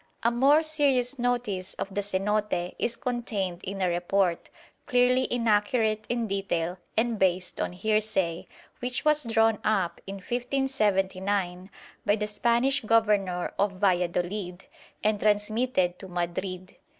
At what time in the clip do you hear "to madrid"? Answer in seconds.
15.99-16.77